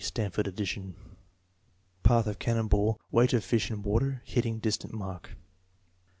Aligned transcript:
(Stanford 0.03 0.47
addition.) 0.47 0.95
Path 2.01 2.25
of 2.25 2.39
cannon 2.39 2.67
ball; 2.67 2.99
weight 3.11 3.33
of 3.33 3.51
Mi 3.53 3.59
in 3.69 3.83
water; 3.83 4.23
hitting 4.25 4.59
dls 4.59 4.79
tujit 4.79 4.91
mark. 4.91 5.37